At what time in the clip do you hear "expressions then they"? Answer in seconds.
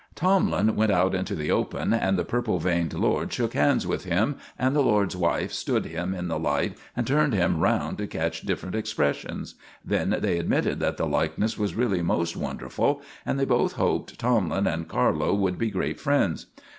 8.73-10.39